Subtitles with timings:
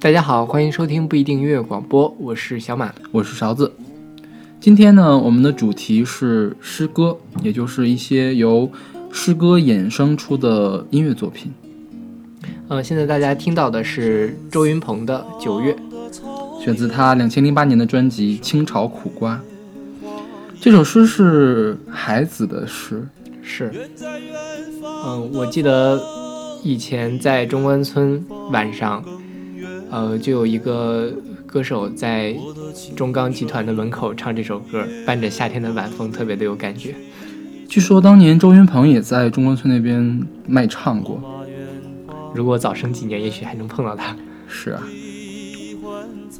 [0.00, 3.72] 大家好，欢迎收听不一定音乐广播，我是小马，我是勺子。
[4.60, 8.70] 今天呢，我们的主题是诗歌，也就是一些由
[9.10, 11.52] 诗歌衍生出的音乐作品。
[12.68, 15.76] 呃，现在大家听到的是周云鹏的《九月》，
[16.64, 19.34] 选自他两千零八年的专辑《清朝苦瓜》。
[20.60, 23.04] 这首诗是海子的诗，
[23.42, 23.72] 是。
[25.04, 26.00] 嗯，我记得
[26.62, 29.04] 以前在中关村晚上。
[29.90, 31.10] 呃，就有一个
[31.46, 32.36] 歌手在
[32.94, 36.94] 中钢集团的门口唱这首歌，伴着夏天的晚风，特别的有感觉。
[37.68, 41.20] 据说当年周云鹏也在中关村那边卖唱过。
[42.34, 44.14] 如果早生几年，也许还能碰到他。
[44.46, 44.82] 是啊，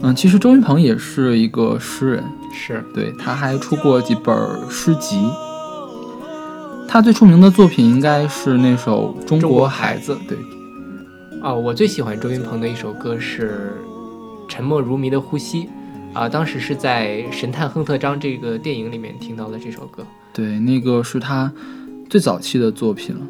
[0.00, 4.34] 嗯，其实周云鹏也是一个诗人，是对，他还出过几本
[4.70, 5.16] 诗集。
[6.86, 10.38] 他最出名的作品应该是那首《中国孩子》，对。
[11.40, 13.72] 哦，我最喜欢周云鹏的一首歌是
[14.48, 15.64] 《沉默如谜的呼吸》，
[16.12, 20.04] 啊，当时是在《神探亨特张》这个电影里面听到了这首歌。
[20.32, 21.52] 对，那个是他
[22.10, 23.26] 最早期的作品了。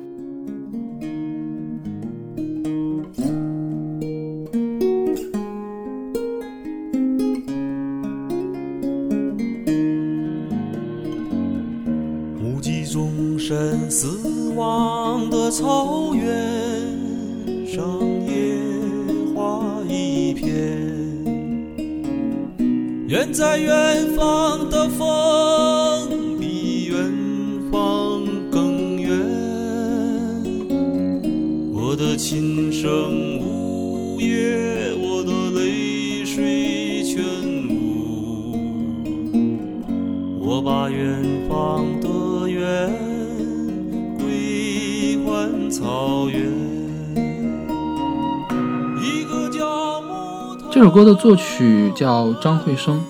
[50.79, 53.03] 这首歌的作曲叫张惠生，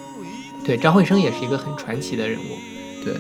[0.65, 3.05] 对，张惠生也是一个很传奇的人物。
[3.05, 3.13] 对，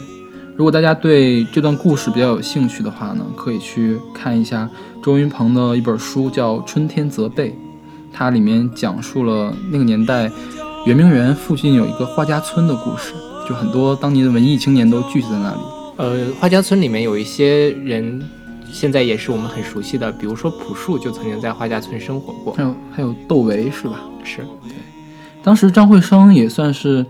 [0.56, 4.66] 如果大家对这段故事比较有兴趣的话呢，可以去看一下
[5.02, 7.50] 周云鹏的一本书，叫《春天责备》，
[8.10, 10.32] 它里面讲述了那个年代
[10.86, 13.12] 圆明园附近有一个画家村的故事，
[13.46, 15.60] 就很多当年的文艺青年都聚集在那里。
[15.98, 18.26] 呃，画家村里面有一些人。
[18.70, 24.00] 现在也是我们很熟悉的，比如说朴树就曾经在画家村生活过，还有还有窦唯是吧？
[24.22, 24.72] 是对，
[25.42, 27.04] 当时张惠生也算是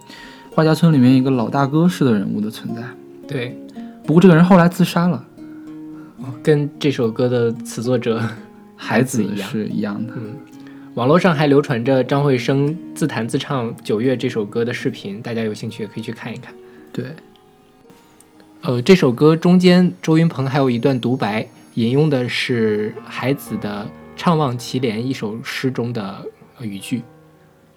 [0.54, 2.82] 画家村里面一个老大哥式的人物的存在。
[3.26, 3.58] 对，
[4.04, 5.24] 不过这个人后来自杀了，
[6.42, 8.22] 跟这首歌的词作者
[8.76, 10.12] 孩子一样是一样的。
[10.16, 10.36] 嗯，
[10.94, 16.54] 网络上还流传着张惠生自弹自唱《九月》这首歌的视频，大家有兴趣也可以去看一看。
[16.92, 17.06] 对。
[18.62, 23.88] 呃，这首歌中间，周云鹏还有一段独白，引用的是海子的
[24.20, 26.26] 《怅望祁连》一首诗中的
[26.60, 27.02] 语句。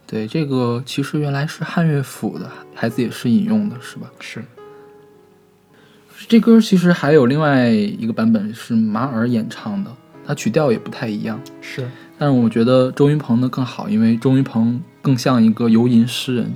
[0.08, 4.12] 对，这个其实原来是汉乐府的，孩子也是引用的，是吧？
[4.20, 4.44] 是。
[6.28, 11.40] 这歌其实还有另外一个版本是马尔演唱的，它曲调也不太一样。
[11.62, 11.88] 是。
[12.18, 16.52] 但是我觉得周云鹏的更好，因为周云鹏更像一个游吟诗人。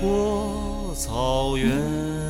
[0.00, 2.27] 过草原。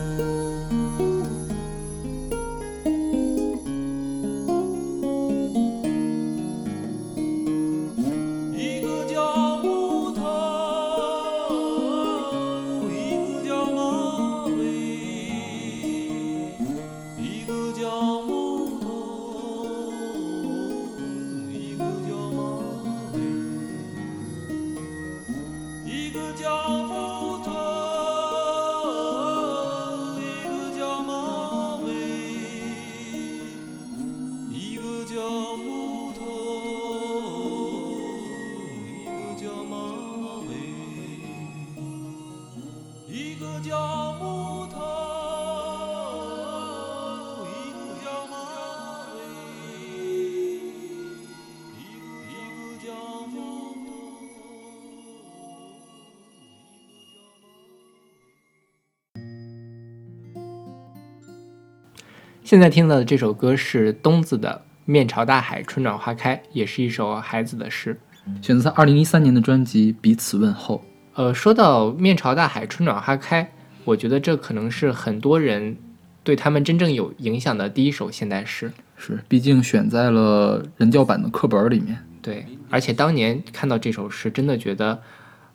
[62.48, 67.94] 现在听到的这首歌是东子的《面朝大海，春暖花开》，也是一首孩子的诗。
[68.40, 70.76] 选择在二零一三年的专辑《彼此问候》。
[71.12, 73.52] 呃，说到面朝大海，春暖花开，
[73.84, 75.76] 我觉得这可能是很多人
[76.24, 78.72] 对他们真正有影响的第一首现代诗。
[78.96, 81.98] 是，毕竟选在了人教版的课本里面。
[82.22, 84.98] 对，而且当年看到这首诗，真的觉得，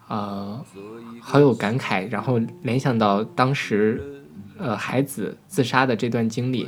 [0.10, 0.64] 呃，
[1.20, 4.00] 好有感慨，然后联想到当时，
[4.60, 6.68] 呃，孩子自杀的这段经历，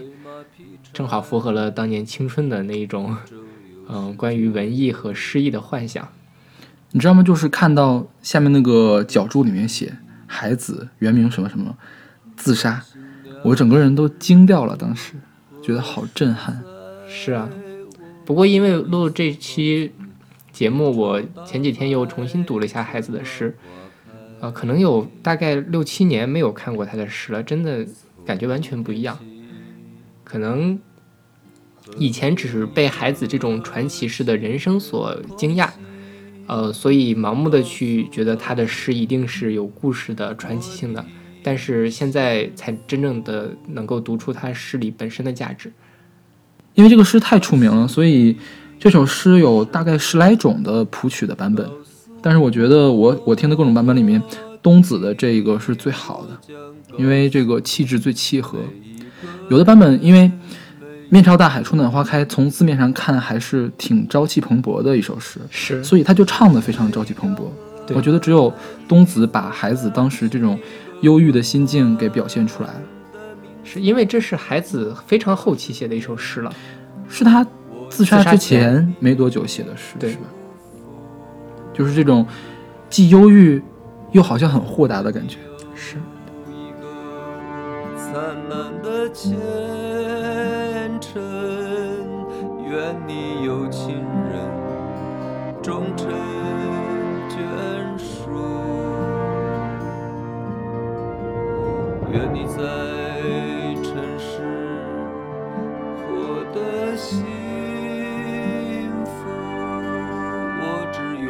[0.96, 3.18] 正好符合了当年青春的那一种，
[3.90, 6.08] 嗯、 关于文艺和诗意的幻想。
[6.92, 7.22] 你知道吗？
[7.22, 11.76] 就是看到下面那个脚注里面写“孩子原名什么什么
[12.38, 12.82] 自杀”，
[13.44, 14.78] 我整个人都惊掉了。
[14.78, 15.16] 当时
[15.62, 16.64] 觉得好震撼。
[17.10, 17.50] 是啊，
[18.24, 19.92] 不过因为录这期
[20.54, 23.54] 节目，我前几天又重新读了一下孩子的诗，
[24.40, 27.86] 呃，可能有大概六七年没有看过他的诗了，真的
[28.26, 29.20] 感觉完全不一样。
[30.25, 30.77] 可能
[31.98, 35.69] 以前只是被孩子这种传奇式的人生所惊讶，
[36.48, 41.06] 呃，所以盲目的去觉得他的诗一定是有故事的、传奇性的，
[41.44, 45.72] 但是现在才真正的能够读出他诗里本身的价值。
[46.74, 48.36] 因为这个诗太出名了，所以
[48.80, 51.69] 这首诗有大概十来种的谱曲的版本。
[52.22, 54.22] 但是我觉得我我听的各种版本里面，
[54.62, 56.54] 东子的这一个是最好的，
[56.98, 58.57] 因为这个气质最契合。
[59.50, 60.32] 有的版本因为
[61.10, 67.44] 面朝大海，春暖花开，从字面上看还是挺朝气蓬勃的一首诗，是所以他就唱的非常朝气蓬勃。
[67.94, 68.52] 我觉得只有
[68.88, 70.60] 东子把孩子当时这种
[71.02, 72.82] 忧郁的心境给表现出来了。
[73.64, 76.52] 是因为这是孩子非常后期写的一首诗了，
[77.08, 77.46] 是他
[77.88, 80.24] 自杀之前前没多久写的诗，对是吧？
[81.72, 82.26] 就是这种
[82.90, 83.62] 既忧郁
[84.12, 85.38] 又好像很豁达的感觉。
[85.76, 85.98] 是
[88.25, 89.38] 灿烂的前
[91.00, 91.22] 程，
[92.68, 94.50] 愿你有情人
[95.62, 96.10] 终成
[97.30, 97.38] 眷
[98.00, 98.31] 属，
[102.12, 102.57] 愿你在
[103.83, 104.42] 尘世
[106.07, 107.24] 获得幸
[109.06, 109.30] 福，
[110.62, 111.30] 我只愿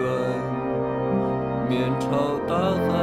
[1.68, 2.56] 面朝大
[2.88, 2.94] 海，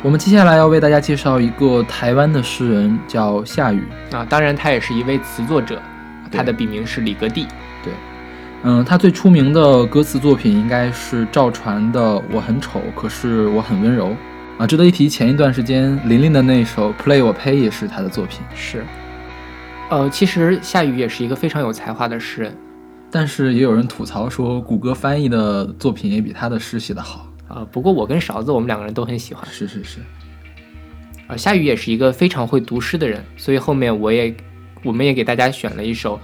[0.00, 3.82] 我们接下来要为大家介绍一个台湾的诗人，叫夏雨。
[4.12, 5.82] 啊，当然他也是一位词作者，
[6.30, 7.48] 他的笔名是李格弟。
[7.82, 7.92] 对
[8.62, 12.00] 嗯，他最出名的歌词作品应该是赵传的
[12.30, 14.10] 《我很丑，可是我很温柔》
[14.56, 14.66] 啊。
[14.68, 18.40] 值得一提，前一段时间林林的那首《Play 我 Pay》也是他的作品。
[18.54, 18.84] 是，
[19.90, 22.56] 呃，其实夏雨也是一个非常有才华的诗人。
[23.10, 27.27] 但是也有人吐槽说，谷歌翻译的作品也比他的诗写得好。
[27.48, 29.46] 呃，不过我跟勺子我们两个人都很喜欢。
[29.50, 30.00] 是是是，
[31.26, 34.34] 呃，夏雨也是一个非常会读诗的人，所以后面我也
[34.84, 36.20] 我们也给大家选了一首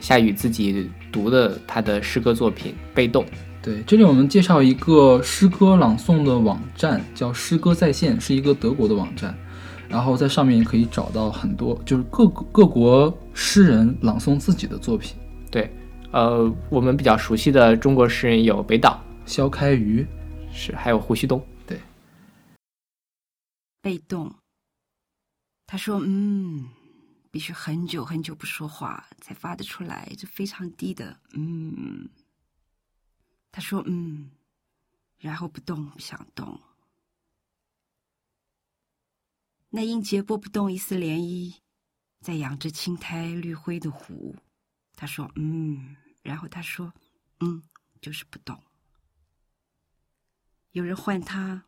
[0.00, 3.24] 夏雨自己读的他的诗歌作品《被动》。
[3.62, 9.34] 对，这里我们介绍一个诗歌朗诵的网站，叫诗歌在线，是一个德国的网站。
[9.88, 15.14] 然后在上面可以找到很多，就是各各国诗人朗诵自己的作品。
[15.50, 15.70] 对，
[16.10, 20.04] 呃，我们比较熟悉的中国诗人有北岛，萧开瑜，
[20.54, 21.44] 是还有胡旭东。
[21.66, 21.78] 对
[23.82, 24.34] 被动。
[25.66, 26.68] 他说：“嗯，
[27.30, 32.08] 必须很久很久不说话才发得出来，这非常低的嗯。”
[33.50, 34.30] 他说：“嗯，
[35.18, 36.58] 然后不动，不想动。
[39.70, 41.56] 那英杰拨不动一丝涟漪，
[42.20, 44.36] 在养着青苔绿灰的湖。
[44.94, 46.92] 他说：“嗯。”然后他说
[47.40, 47.62] ：“嗯，
[48.00, 48.58] 就是不动。”
[50.74, 51.62] 有人唤他，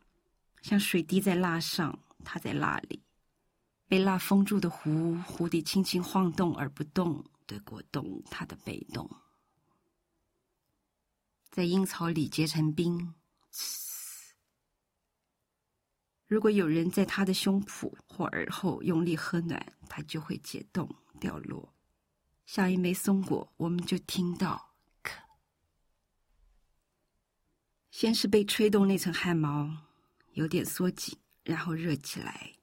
[0.61, 3.01] 像水滴在蜡上，他在蜡里。
[3.87, 9.09] 被蜡封住的湖，湖底轻轻晃动而不动对果冻，它的被动，
[11.49, 13.13] 在阴草里结成冰。
[16.25, 21.73] 如果有人在他的胸脯或耳后用力喝暖，它就会解冻掉落，
[22.45, 23.49] 像一枚松果。
[23.55, 24.66] 我们就听到，
[27.99, 29.75] 先是被吹动那层汗毛，
[30.33, 32.53] 有点缩紧，然后热起来。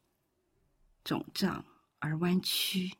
[1.02, 1.66] 肿胀
[1.98, 2.96] 而弯曲，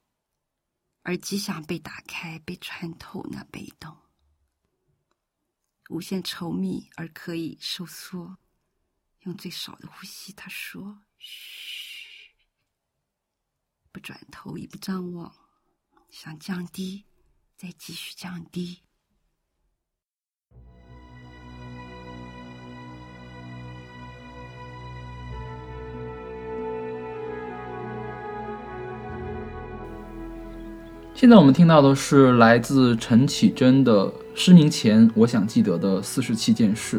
[1.03, 3.97] 而极想被打开、被穿透那被动，
[5.91, 8.37] 无限稠密而可以收缩。
[9.21, 12.35] 用最少的呼吸，他说：“嘘，
[13.93, 15.33] 不转头，也不张望，
[16.11, 17.05] 想降低，
[17.57, 18.81] 再继续降低。”
[31.15, 34.05] 现在我们听到的是来自陈绮贞的
[34.35, 36.97] 《失明前我想记得的四十七件事》，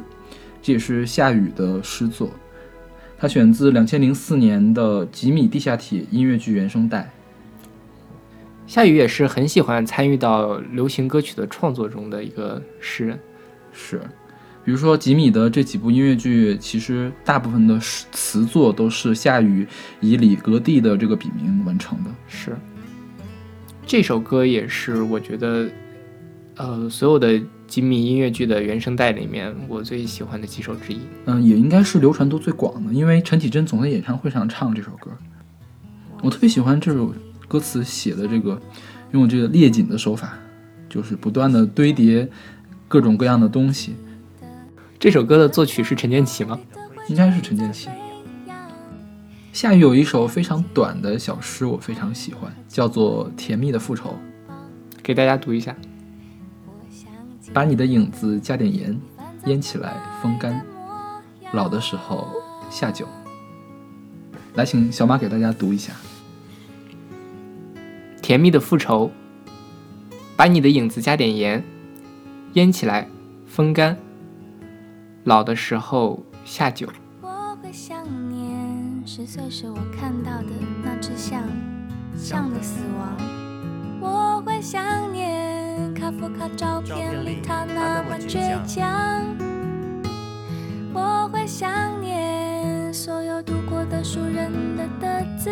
[0.62, 2.30] 这也是夏雨的诗作。
[3.18, 7.12] 它选自两千零四年的《吉米地下铁》音乐剧原声带。
[8.66, 13.20] 夏雨也是很喜欢参与到流行歌曲的创作中的一个诗人。
[13.74, 14.02] 是，
[14.64, 17.78] 比如说吉米的这几部音乐剧，其实大部分的
[18.14, 19.68] 词作都是夏雨
[20.00, 22.10] 以李格弟的这个笔名完成的。
[22.30, 22.56] 是。
[23.88, 25.70] 这首歌也是我觉得，
[26.56, 31.00] 呃，所有的吉米音乐剧的原声带里面我最喜欢的几首之一。
[31.26, 35.12] 嗯，也应该是流传度最广的，因为陈绮贞总在演唱会上唱这首歌。
[36.24, 37.14] 我特别喜欢这首
[37.48, 38.60] 歌词写的这个，
[39.12, 40.34] 用这个列锦的手法，
[40.90, 42.28] 就是不断的堆叠
[42.88, 43.96] 各种各样的东西。
[44.98, 46.60] 这首歌的作曲是陈建奇吗？
[47.08, 47.88] 应该是陈建奇。
[49.56, 54.10] 夏雨有一首非常短的小诗，我非常喜欢，叫做《甜蜜的复仇》，
[55.02, 55.74] 给大家读一下。
[57.54, 59.00] 把你的影子加点盐，
[59.46, 60.62] 腌起来风干，
[61.54, 62.28] 老的时候
[62.70, 63.08] 下酒。
[64.56, 65.94] 来，请小马给大家读一下。
[68.22, 69.10] 甜蜜的复仇。
[70.36, 71.64] 把你的影子加点盐，
[72.56, 73.08] 腌起来
[73.46, 73.98] 风干，
[75.24, 76.90] 老的时候下酒。
[79.26, 80.50] 十岁时我看到的
[80.84, 81.42] 那只象，
[82.16, 83.18] 象的死亡。
[84.00, 89.26] 我会想念卡夫卡照片里他那么倔强。
[90.94, 95.50] 我会想念所有读过的书人的的字。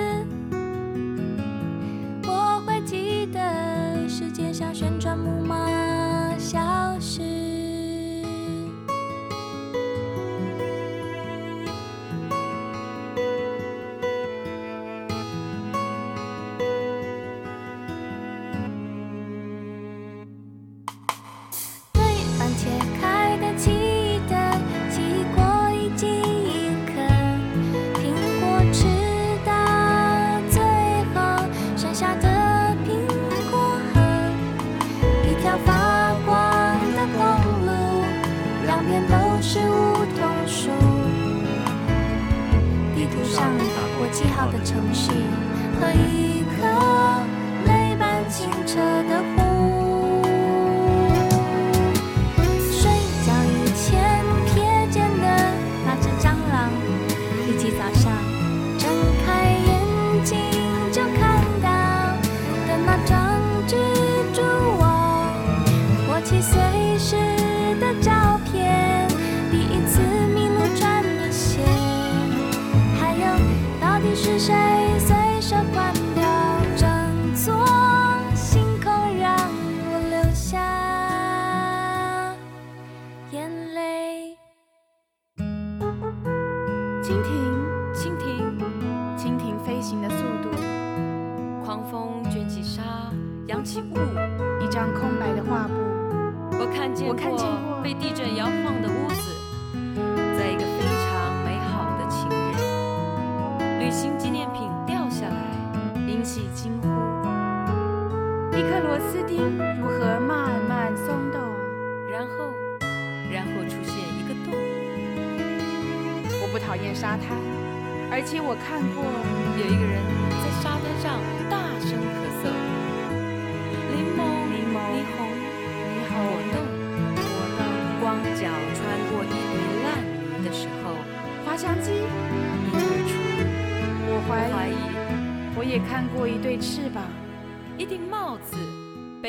[2.27, 6.59] 我会记得世界像旋转木马消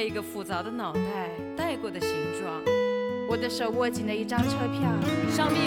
[0.04, 2.60] 一个复杂的脑袋带过的形状，
[3.26, 4.82] 我的手握紧了一张车票，
[5.30, 5.63] 上面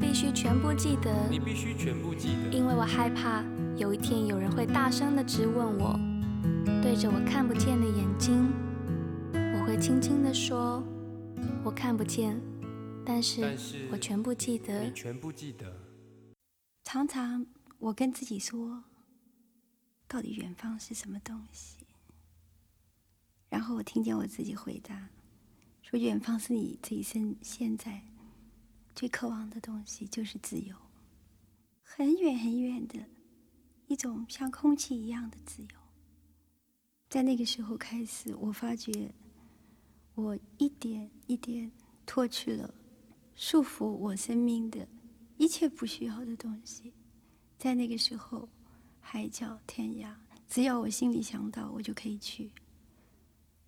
[0.00, 3.44] 必须全部记得，你必须全部记得，因为我害怕
[3.76, 5.98] 有一天有人会大声的质问我，
[6.82, 8.50] 对着我看不见的眼睛，
[9.32, 10.82] 我会轻轻的说，
[11.62, 12.40] 我看不见，
[13.04, 13.42] 但是
[13.92, 14.90] 我全部记得你。
[14.92, 15.70] 全部记得。
[16.82, 17.46] 常常
[17.78, 18.82] 我跟自己说，
[20.08, 21.76] 到底远方是什么东西？
[23.50, 25.08] 然后我听见我自己回答，
[25.82, 28.02] 说远方是你这一生现在
[28.94, 30.76] 最渴望的东西，就是自由，
[31.82, 32.98] 很远很远的
[33.86, 35.68] 一种像空气一样的自由。
[37.08, 39.12] 在那个时候开始，我发觉
[40.14, 41.70] 我一点一点
[42.04, 42.72] 脱去了
[43.34, 44.86] 束缚我生命的
[45.38, 46.92] 一切不需要的东西，
[47.58, 48.48] 在那个时候，
[49.00, 50.14] 海角天涯，
[50.48, 52.52] 只要我心里想到，我就可以去。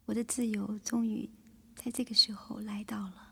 [0.05, 1.29] 我的自由终于
[1.75, 3.32] 在这个时候来到了。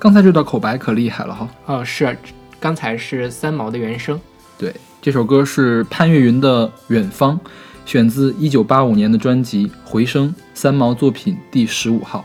[0.00, 1.46] 刚才这段口白可厉害了哈。
[1.66, 2.16] 哦，是，
[2.58, 4.18] 刚才是三毛的原声。
[4.56, 7.38] 对，这首歌是潘越云的《远方》，
[7.84, 12.24] 选自1985年的专辑《回声》，三毛作品第十五号。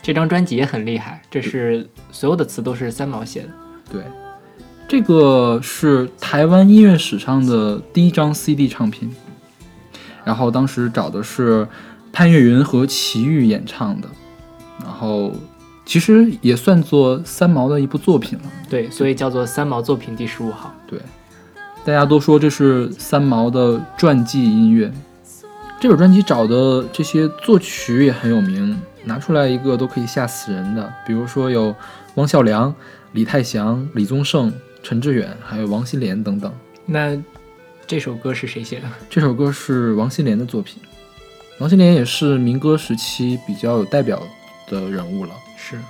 [0.00, 3.48] 这张专辑也很厉害，这是所有的词都是三毛写的。
[3.90, 4.02] 对，
[4.86, 9.10] 这个是台湾音乐史上的第一张 CD 唱片，
[10.22, 11.66] 然后当时找的是
[12.12, 14.08] 潘越云和齐豫演唱的，
[14.84, 15.32] 然后
[15.86, 18.44] 其实也算作三毛的一部作品了。
[18.68, 20.74] 对，所以叫做三毛作品第十五号。
[20.86, 21.00] 对，
[21.84, 24.92] 大家都说这是三毛的传记音乐。
[25.78, 31.72] 这本专辑找的这些作曲也很有名，拿出来一个都可以吓死人的，比如说有
[32.16, 32.74] 汪孝良、
[33.12, 36.52] 李泰祥、李宗盛、陈志远，还有王心莲等等。
[36.84, 37.16] 那
[37.86, 38.88] 这首歌是谁写的？
[39.08, 40.82] 这首歌是王心莲的作品，
[41.60, 44.20] 王心莲也是民歌时期比较有代表
[44.68, 45.30] 的人物了。
[45.56, 45.80] 是。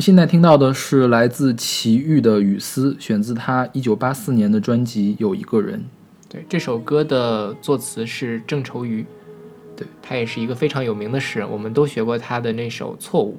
[0.00, 5.78] 们现在听到的是来自齐豫的《雨丝》，选自他一九八四年的专辑《有一个人》。
[6.26, 9.04] 对，这首歌的作词是郑愁予，
[9.76, 13.34] 对他也是一个非常有名的诗人，我们都学过他的那首《错误》。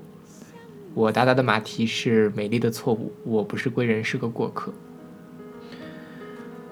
[0.94, 4.72] 我达达的马蹄是美丽的错误，我不是归人，是个过客。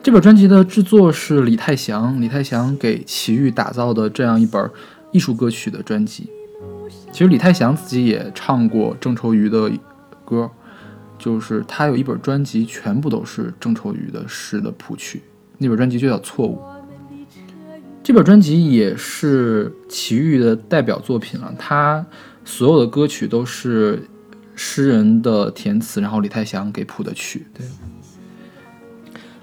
[0.03, 4.69] 这本专辑的制作是李泰祥，李泰祥给齐豫打造的这样一本
[5.11, 6.29] 艺术歌曲的专辑。
[7.11, 9.71] 其实李泰祥自己也唱过郑愁予的
[10.23, 10.49] 歌，
[11.17, 15.21] 就是他有一本专辑，全部都是郑愁予的诗的谱曲，
[15.57, 16.55] 那本专辑就叫《错误》。
[18.01, 22.05] 这本专辑也是齐豫的代表作品了，他
[22.43, 24.07] 所有的歌曲都是
[24.55, 27.45] 诗人的填词，然后李泰祥给谱的曲。
[27.53, 27.67] 对，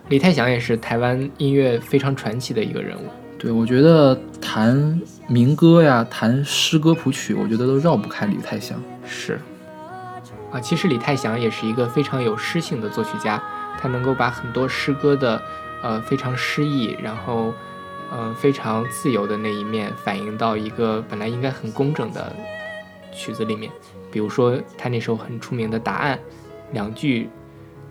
[0.09, 3.03] 李泰祥也是台湾音乐非常传奇的一个人物。
[3.39, 8.83] 对，我觉得弹民歌呀，弹诗歌谱曲，我觉得都绕不开李泰祥。
[9.05, 9.39] 是，
[10.51, 13.43] 啊，其实李泰祥也是一个非常有诗性的作曲家，
[13.79, 15.41] 他能够把很多诗歌的，
[15.83, 17.53] 呃，非常诗意，然后，
[18.11, 22.35] 呃，非常自由的那一面反映到一个本来应该很工整的
[23.13, 23.71] 曲子里面。
[24.11, 26.17] 比如说他那首很出名的《答案》，
[26.73, 27.29] 两句，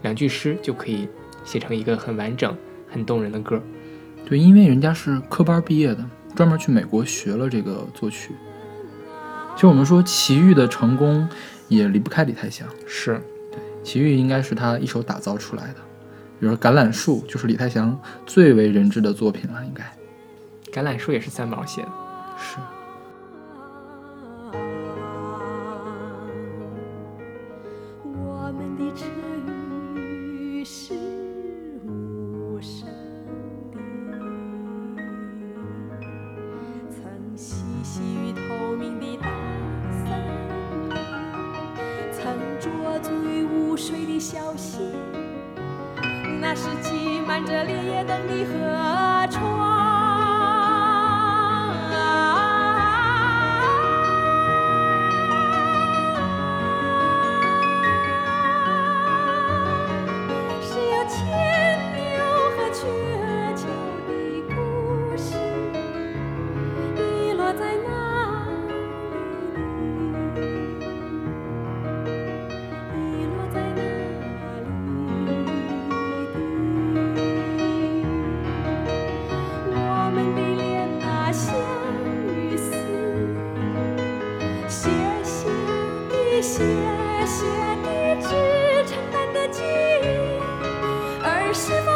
[0.01, 1.07] 两句诗就可以
[1.43, 2.55] 写成一个很完整、
[2.89, 3.61] 很动人的歌。
[4.25, 6.03] 对，因为人家是科班毕业的，
[6.35, 8.31] 专门去美国学了这个作曲。
[9.55, 11.27] 其实我们说齐豫的成功
[11.67, 15.75] 也离不开李泰祥，是对，齐豫应该是他一手打造出来的。
[16.39, 19.83] 比如说《橄榄树》就是李泰祥最为人知的作品了，应该。
[20.73, 21.89] 《橄榄树》也是三毛写的，
[22.37, 22.57] 是。
[87.25, 87.43] 谢
[87.81, 88.29] 你，只
[88.85, 89.63] 承担得起。
[91.23, 91.94] 而是否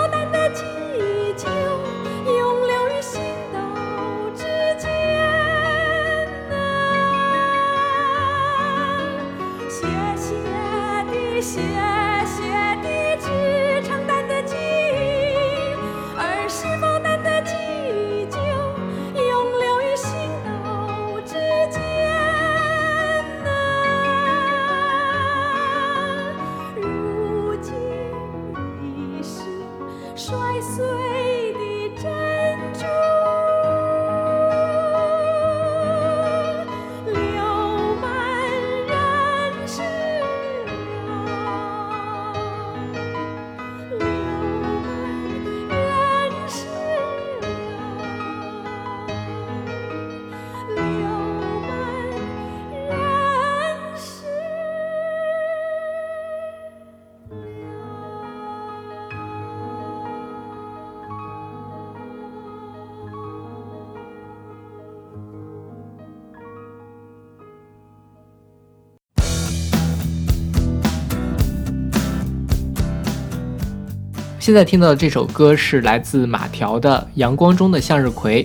[74.50, 78.44] 现在听到的这首歌是来自马条的《阳光中的向日葵》，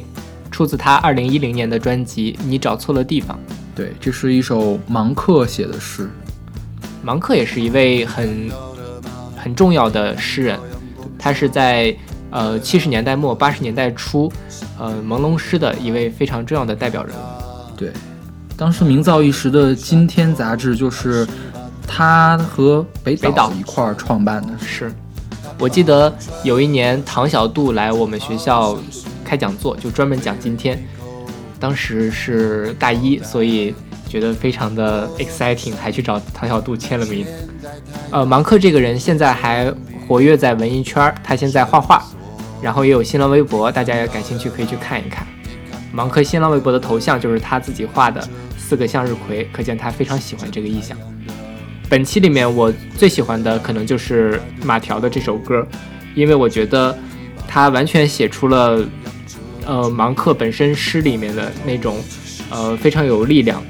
[0.50, 3.34] 出自他2010年的专辑《你找错了地方》。
[3.74, 6.10] 对，这是一首芒克写的诗。
[7.02, 8.50] 芒克也是一位很
[9.34, 10.60] 很重要的诗人，
[11.18, 11.96] 他是在
[12.28, 14.30] 呃七十年代末八十年代初，
[14.78, 17.74] 呃朦胧诗的一位非常重要的代表人物。
[17.78, 17.90] 对，
[18.58, 21.26] 当时名噪一时的《今天》杂志就是
[21.88, 24.48] 他和北北岛一块儿创办的。
[24.58, 24.92] 是，
[25.58, 28.76] 我记得有一年唐小杜来我们学校
[29.24, 30.82] 开讲座，就专门讲今天。
[31.60, 33.74] 当时是大一，所以
[34.06, 37.26] 觉得非常的 exciting，还去找唐小杜签了名。
[38.10, 39.72] 呃，芒克这个人现在还
[40.06, 42.02] 活跃在文艺圈儿，他现在画画，
[42.60, 45.26] 然后也有新浪微博，大家也感兴趣可以去看一看。
[45.90, 48.22] 芒克新浪微博的头像就是他自己画的
[48.58, 50.98] 四个向日葵，可见他非常喜欢这个意象。
[51.88, 55.66] 本期里面我最喜欢的可能就是马条的这首歌，
[56.14, 56.96] 因为我觉得
[57.46, 58.84] 他完全写出了
[59.66, 62.02] 呃芒克本身诗里面的那种
[62.50, 63.62] 呃非常有力量、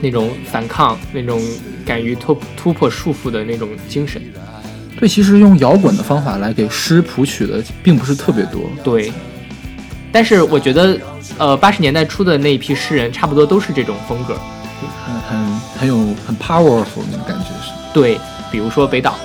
[0.00, 1.42] 那种反抗、那种
[1.84, 4.22] 敢于突突破束缚的那种精神。
[4.98, 8.70] 对，其实用摇滚的方法来给诗谱曲的并不是特别多。
[8.84, 9.12] 对，
[10.12, 10.96] 但是我觉得
[11.38, 14.38] 呃八十年代初的那一批诗人差不多都是这种风格。
[15.82, 17.72] 很有很 powerful 那种感觉是。
[17.92, 18.16] 对，
[18.52, 19.16] 比如说北岛。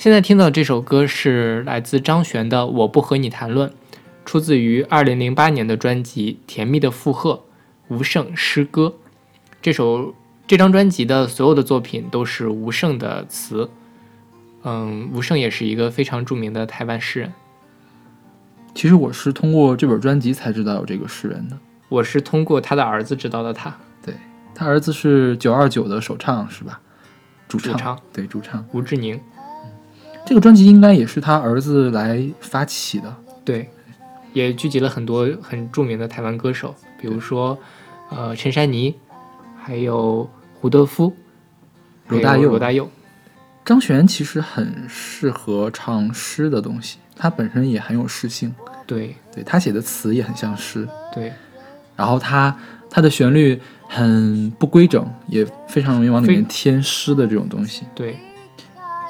[0.00, 3.68] 现在听到这首歌是来自张悬的《我不和你谈论》，
[4.24, 7.32] 出自于2008年的专辑《甜蜜的负荷》，
[7.88, 8.94] 吴胜诗歌。
[9.60, 10.14] 这首
[10.46, 13.68] 这张专辑的所有的作品都是吴胜的词。
[14.62, 17.30] 嗯，吴胜也是一个非常著名的台湾诗人。
[18.74, 21.58] 其实我是通过这本专辑才知道有这个诗人的。
[21.90, 23.76] 我是通过他的儿子知道的他。
[24.02, 24.14] 对
[24.54, 26.80] 他儿子是九二九的首唱是吧？
[27.46, 28.64] 主唱，主唱对主唱。
[28.72, 29.20] 吴志宁。
[30.24, 33.16] 这个专辑应该也是他儿子来发起的。
[33.44, 33.68] 对，
[34.32, 37.58] 也聚集了很多很著名的台湾歌手，比如说
[38.10, 38.94] 呃陈珊妮，
[39.60, 40.28] 还有
[40.60, 41.12] 胡德夫、
[42.08, 42.50] 罗大佑。
[42.50, 42.88] 罗大佑。
[43.64, 48.52] 张悬其实很适合唱诗的东西，他本身也很有诗性。
[48.86, 50.88] 对，对他写的词也很像诗。
[51.14, 51.32] 对，
[51.94, 52.56] 然后他
[52.88, 57.84] 他的旋律很不规整，也非常容易往里面添诗的这种东西。
[57.94, 58.16] 对，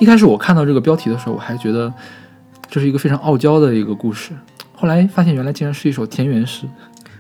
[0.01, 1.93] 一开始我看到这个标题的时候，我还觉得
[2.71, 4.33] 这是一个非常傲娇的一个故事，
[4.75, 6.67] 后来发现原来竟然是一首田园诗。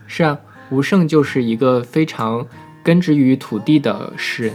[0.06, 0.38] 是啊，
[0.70, 2.44] 吴胜就是一个非常
[2.82, 4.54] 根植于土地的诗人，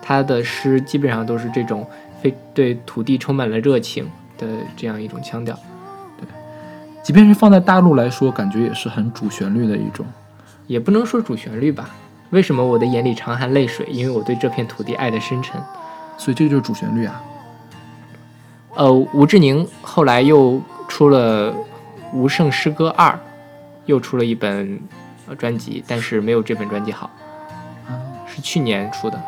[0.00, 1.86] 他的诗基本上都是这种
[2.22, 5.54] 非对土地充满了热情的这样一种腔调。
[6.18, 6.26] 对，
[7.02, 10.06] 即便是放在大陆来说，感觉也是很主旋律的一种。
[10.66, 11.90] 也不能说主旋律吧？
[12.30, 13.84] 为什么我的眼里常含泪水？
[13.90, 15.60] 因为我对这片土地爱的深沉。
[16.20, 17.22] 所以这个就是主旋律啊。
[18.74, 21.50] 呃，吴志宁后来又出了
[22.12, 23.08] 《吴胜诗歌二》，
[23.86, 24.78] 又出了一本
[25.26, 27.08] 呃专辑，但是没有这本专辑好，
[28.26, 29.18] 是去年出的。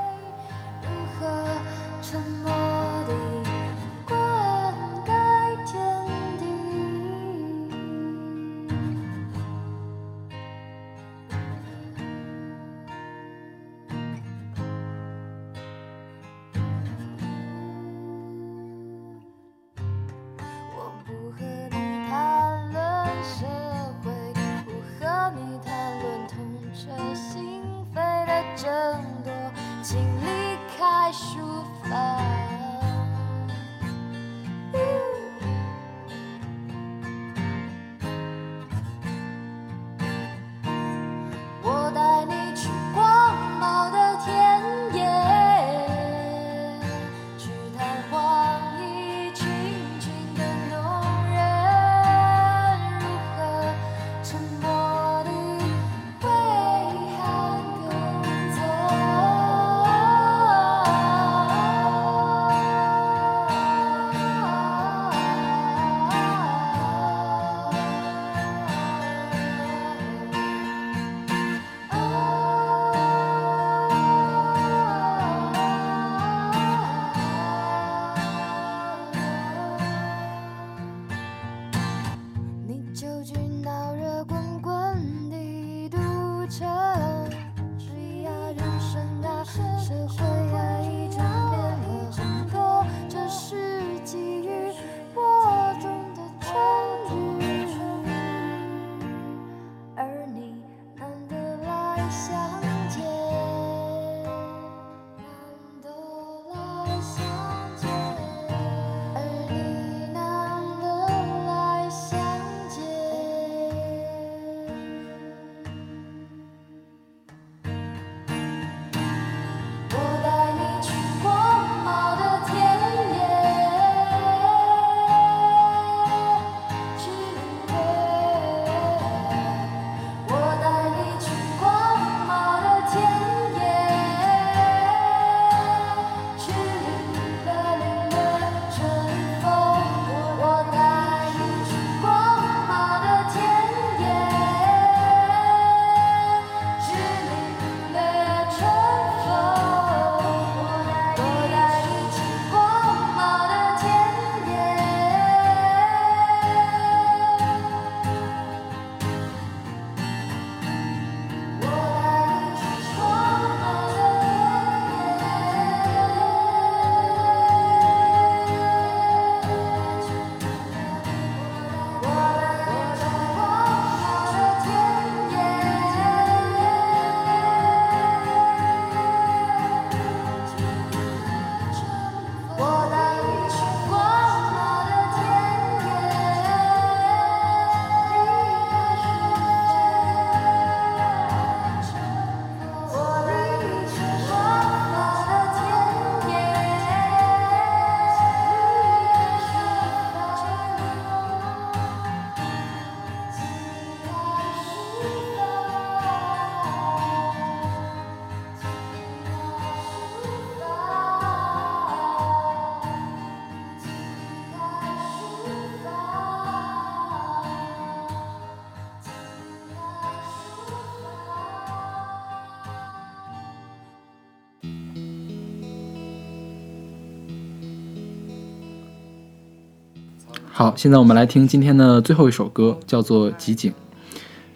[230.63, 233.73] 好，现在我们来听今天的最后一首歌，叫做《集锦》。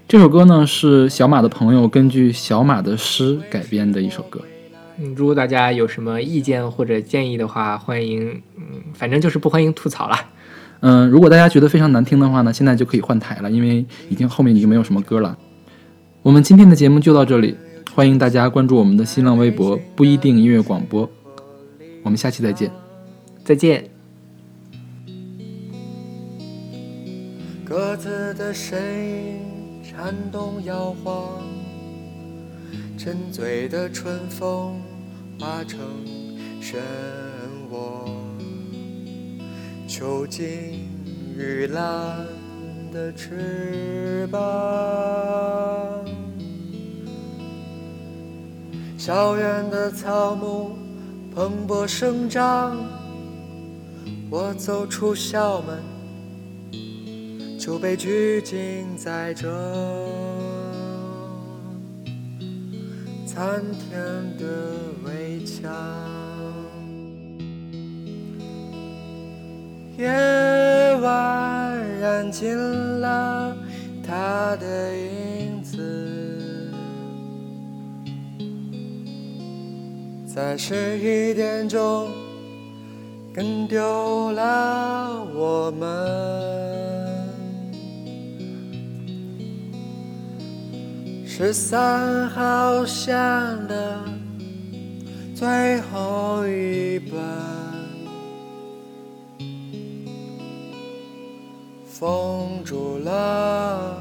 [0.07, 4.40] 这首歌呢是小马的朋友根据小马的诗改编的一首歌。
[5.01, 10.16] 嗯，如果大家有什么意见或者建议的话，欢迎，嗯，反正就是不欢迎吐槽了。
[10.79, 15.37] 嗯，如果大家觉得非常难听的话呢，现在就可以换台了，因为已经后面已经没有什么歌了。
[16.22, 17.57] 我们今天的节目就到这里，
[17.93, 21.11] 欢迎大家关注我们的新浪微博“不一定音乐广播”。
[22.05, 22.70] 我们下期再见，
[23.43, 23.95] 再见。
[28.47, 29.40] 的声音
[29.82, 31.42] 颤动摇晃，
[32.97, 34.80] 沉醉的春风
[35.36, 35.80] 化成
[36.62, 36.76] 漩
[37.72, 38.09] 涡，
[39.88, 40.88] 囚禁
[41.36, 42.24] 玉兰
[42.92, 44.40] 的翅膀。
[48.97, 50.78] 校园的草木
[51.34, 52.76] 蓬勃生长，
[54.30, 55.95] 我走出校门。
[57.67, 59.49] 就被拘禁在这
[63.27, 64.01] 参天
[64.39, 64.47] 的
[65.05, 65.69] 围墙。
[69.99, 70.07] 夜
[71.03, 72.57] 晚燃尽
[73.01, 73.57] 了
[74.07, 76.71] 他的影子，
[80.25, 82.09] 在十一点钟
[83.35, 86.95] 跟丢了我们。
[91.39, 93.14] 十三号线
[93.68, 94.01] 的
[95.34, 97.20] 最后一班，
[101.87, 103.99] 封住了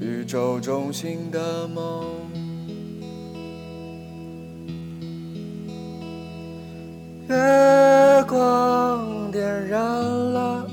[0.00, 2.04] 宇宙中心的梦。
[7.28, 10.64] 月光点燃了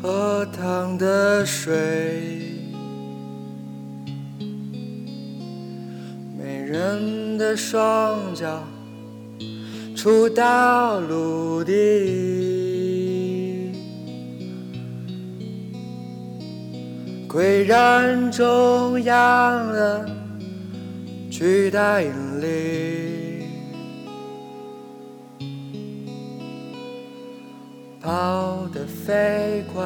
[0.00, 2.19] 荷塘的水。
[7.50, 8.62] 的双脚
[9.96, 11.72] 触到陆地，
[17.28, 20.08] 岿然中央的
[21.28, 23.46] 巨大引力，
[28.00, 29.82] 跑得飞快，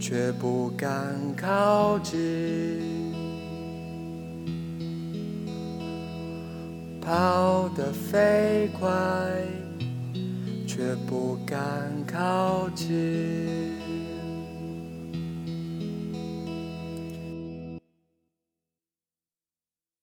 [0.00, 2.99] 却不敢靠近。
[7.10, 8.88] 跑得飞快，
[10.64, 11.58] 却不敢
[12.06, 13.59] 靠近。